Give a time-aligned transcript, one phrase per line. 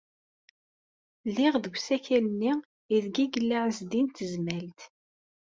[1.29, 2.53] Lliɣ deg usakal-nni
[2.93, 4.81] aydeg yella Ɛezdin n Tezmalt.